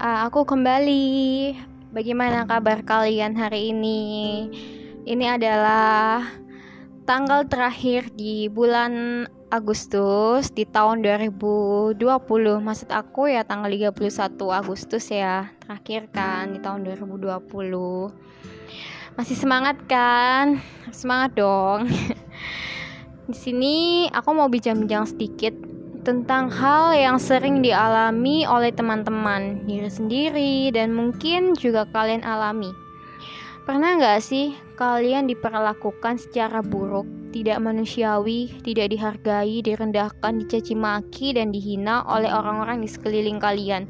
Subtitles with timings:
[0.00, 1.52] uh, aku kembali.
[1.92, 4.00] Bagaimana kabar kalian hari ini?
[5.04, 6.22] Ini adalah
[7.04, 11.98] tanggal terakhir di bulan Agustus di tahun 2020.
[12.62, 15.50] Maksud aku ya tanggal 31 Agustus ya.
[15.60, 17.42] Terakhir kan di tahun 2020.
[19.18, 20.62] Masih semangat kan?
[20.94, 21.90] Semangat dong.
[23.30, 25.79] di sini aku mau bincang-bincang sedikit
[26.10, 32.74] tentang hal yang sering dialami oleh teman-teman, diri sendiri, dan mungkin juga kalian alami.
[33.62, 41.54] Pernah nggak sih kalian diperlakukan secara buruk, tidak manusiawi, tidak dihargai, direndahkan, dicaci maki, dan
[41.54, 43.86] dihina oleh orang-orang di sekeliling kalian?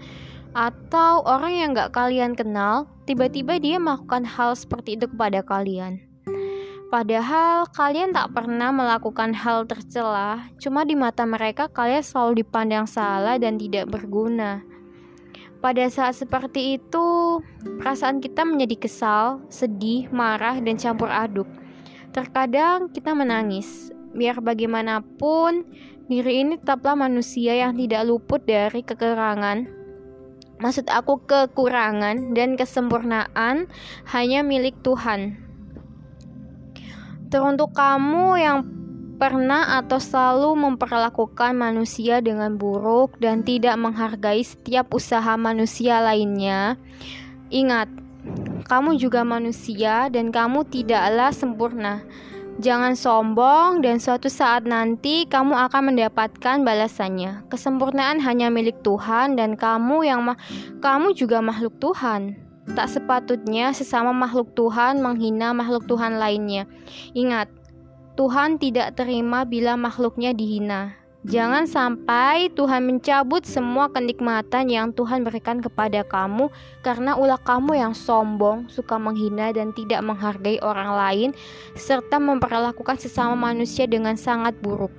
[0.52, 6.10] Atau orang yang nggak kalian kenal, tiba-tiba dia melakukan hal seperti itu kepada kalian?
[6.91, 13.38] Padahal kalian tak pernah melakukan hal tercela, cuma di mata mereka kalian selalu dipandang salah
[13.38, 14.66] dan tidak berguna.
[15.63, 17.38] Pada saat seperti itu,
[17.79, 21.46] perasaan kita menjadi kesal, sedih, marah, dan campur aduk.
[22.11, 23.95] Terkadang kita menangis.
[24.11, 25.63] Biar bagaimanapun,
[26.11, 29.71] diri ini tetaplah manusia yang tidak luput dari kekurangan.
[30.59, 33.71] Maksud aku kekurangan dan kesempurnaan
[34.11, 35.49] hanya milik Tuhan.
[37.31, 38.59] Teruntuk kamu yang
[39.23, 46.75] pernah atau selalu memperlakukan manusia dengan buruk dan tidak menghargai setiap usaha manusia lainnya,
[47.55, 47.87] ingat,
[48.67, 52.03] kamu juga manusia dan kamu tidaklah sempurna.
[52.61, 57.47] Jangan sombong dan suatu saat nanti kamu akan mendapatkan balasannya.
[57.49, 60.27] Kesempurnaan hanya milik Tuhan dan kamu yang
[60.83, 62.49] kamu juga makhluk Tuhan.
[62.71, 66.71] Tak sepatutnya sesama makhluk Tuhan menghina makhluk Tuhan lainnya.
[67.19, 67.50] Ingat,
[68.15, 70.94] Tuhan tidak terima bila makhluknya dihina.
[71.28, 76.49] Jangan sampai Tuhan mencabut semua kenikmatan yang Tuhan berikan kepada kamu
[76.81, 81.28] karena ulah kamu yang sombong, suka menghina dan tidak menghargai orang lain
[81.77, 84.93] serta memperlakukan sesama manusia dengan sangat buruk.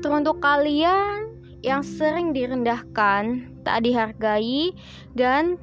[0.00, 1.28] Teruntuk kalian
[1.60, 4.76] yang sering direndahkan, tak dihargai,
[5.16, 5.58] dan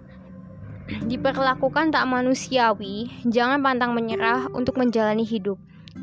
[1.08, 5.56] diperlakukan tak manusiawi, jangan pantang menyerah untuk menjalani hidup.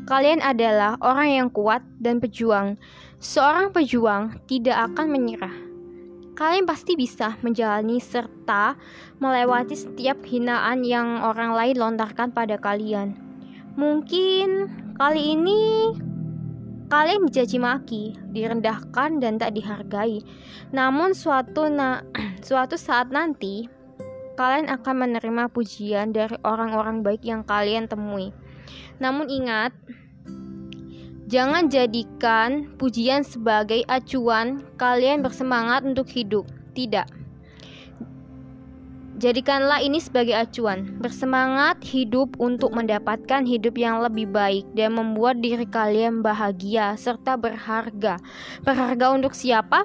[0.09, 2.77] Kalian adalah orang yang kuat dan pejuang.
[3.21, 5.53] Seorang pejuang tidak akan menyerah.
[6.39, 8.79] Kalian pasti bisa menjalani serta
[9.19, 13.17] melewati setiap hinaan yang orang lain lontarkan pada kalian.
[13.75, 15.91] Mungkin kali ini
[16.89, 20.25] Kalian dicaci maki, direndahkan dan tak dihargai.
[20.73, 22.01] Namun suatu na
[22.47, 23.69] suatu saat nanti
[24.33, 28.33] kalian akan menerima pujian dari orang-orang baik yang kalian temui.
[28.97, 29.69] Namun ingat,
[31.29, 36.49] jangan jadikan pujian sebagai acuan kalian bersemangat untuk hidup.
[36.73, 37.18] Tidak.
[39.19, 40.95] Jadikanlah ini sebagai acuan.
[41.03, 48.15] Bersemangat hidup untuk mendapatkan hidup yang lebih baik dan membuat diri kalian bahagia serta berharga.
[48.63, 49.83] Berharga untuk siapa?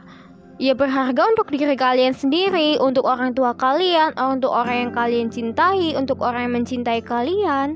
[0.62, 5.98] Ya berharga untuk diri kalian sendiri, untuk orang tua kalian, untuk orang yang kalian cintai,
[5.98, 7.74] untuk orang yang mencintai kalian.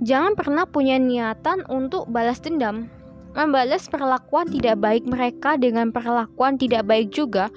[0.00, 2.88] Jangan pernah punya niatan untuk balas dendam.
[3.36, 7.52] Membalas perlakuan tidak baik mereka dengan perlakuan tidak baik juga.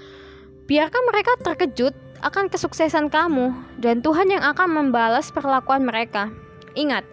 [0.68, 6.28] Biarkan mereka terkejut akan kesuksesan kamu dan Tuhan yang akan membalas perlakuan mereka.
[6.76, 7.08] Ingat,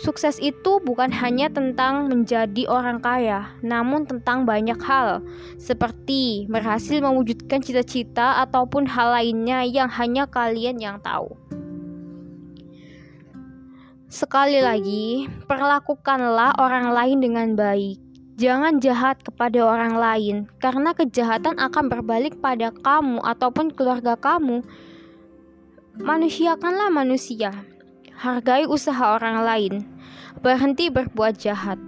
[0.00, 5.20] sukses itu bukan hanya tentang menjadi orang kaya, namun tentang banyak hal,
[5.60, 11.36] seperti berhasil mewujudkan cita-cita ataupun hal lainnya yang hanya kalian yang tahu.
[14.08, 18.07] Sekali lagi, perlakukanlah orang lain dengan baik.
[18.38, 24.62] Jangan jahat kepada orang lain, karena kejahatan akan berbalik pada kamu ataupun keluarga kamu.
[25.98, 27.50] Manusiakanlah manusia,
[28.14, 29.74] hargai usaha orang lain,
[30.38, 31.82] berhenti berbuat jahat.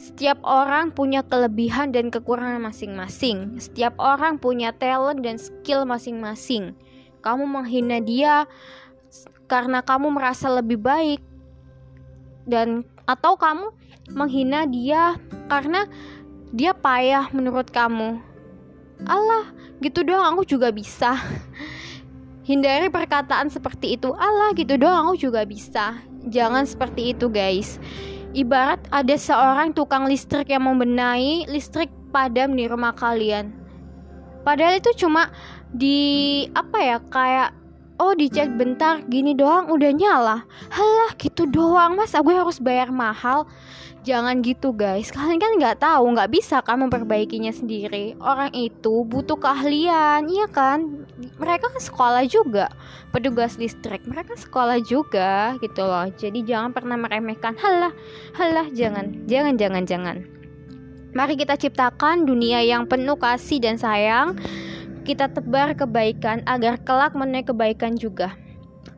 [0.00, 3.60] Setiap orang punya kelebihan dan kekurangan masing-masing.
[3.60, 6.72] Setiap orang punya talent dan skill masing-masing.
[7.20, 8.48] Kamu menghina dia
[9.52, 11.20] karena kamu merasa lebih baik
[12.48, 13.72] dan atau kamu
[14.12, 15.16] menghina dia
[15.48, 15.88] karena
[16.52, 18.20] dia payah menurut kamu.
[19.08, 21.16] Allah, gitu doang aku juga bisa.
[22.48, 24.12] Hindari perkataan seperti itu.
[24.16, 26.00] Allah, gitu doang aku juga bisa.
[26.28, 27.76] Jangan seperti itu, guys.
[28.36, 33.52] Ibarat ada seorang tukang listrik yang membenahi listrik padam di rumah kalian.
[34.44, 35.28] Padahal itu cuma
[35.72, 37.50] di apa ya kayak
[37.98, 40.38] oh dicek bentar gini doang udah nyala.
[40.70, 41.98] Halah gitu doang.
[41.98, 43.44] Mas gue harus bayar mahal.
[44.06, 45.10] Jangan gitu guys.
[45.12, 48.14] Kalian kan nggak tahu nggak bisa kan memperbaikinya sendiri.
[48.22, 51.04] Orang itu butuh keahlian iya kan?
[51.36, 52.70] Mereka kan sekolah juga.
[53.10, 56.08] Petugas listrik mereka sekolah juga gitu loh.
[56.14, 57.58] Jadi jangan pernah meremehkan.
[57.58, 57.92] Halah
[58.38, 60.16] halah jangan jangan jangan jangan.
[61.12, 64.38] Mari kita ciptakan dunia yang penuh kasih dan sayang
[65.08, 68.36] kita tebar kebaikan agar kelak menuai kebaikan juga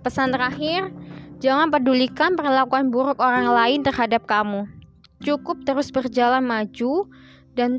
[0.02, 0.90] pesan terakhir
[1.38, 4.66] jangan pedulikan perlakuan buruk orang lain terhadap kamu
[5.20, 7.04] Cukup terus berjalan maju
[7.52, 7.76] dan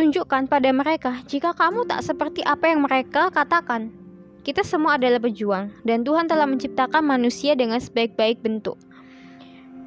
[0.00, 3.92] tunjukkan pada mereka jika kamu tak seperti apa yang mereka katakan.
[4.40, 8.80] Kita semua adalah pejuang, dan Tuhan telah menciptakan manusia dengan sebaik-baik bentuk.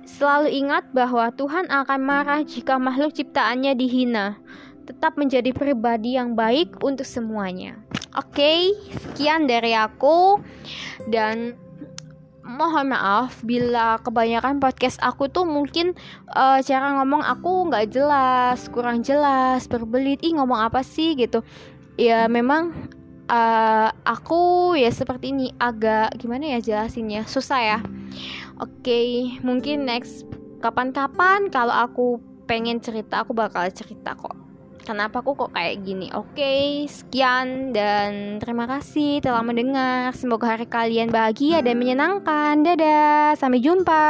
[0.05, 4.37] Selalu ingat bahwa Tuhan akan marah jika makhluk ciptaannya dihina.
[4.83, 7.79] Tetap menjadi pribadi yang baik untuk semuanya.
[8.13, 8.59] Oke, okay,
[8.99, 10.37] sekian dari aku,
[11.09, 11.57] dan
[12.43, 15.95] mohon maaf bila kebanyakan podcast aku tuh mungkin
[16.35, 21.41] uh, cara ngomong aku nggak jelas, kurang jelas, berbelit, ih ngomong apa sih gitu.
[21.95, 22.75] Ya memang
[23.31, 27.79] uh, aku ya seperti ini agak gimana ya jelasinnya susah ya.
[28.59, 29.09] Oke, okay,
[29.41, 30.27] mungkin next
[30.61, 34.42] kapan-kapan kalau aku pengen cerita aku bakal cerita kok
[34.83, 36.11] kenapa aku kok kayak gini.
[36.11, 40.11] Oke, sekian dan terima kasih telah mendengar.
[40.13, 42.61] Semoga hari kalian bahagia dan menyenangkan.
[42.61, 44.03] Dadah, sampai jumpa.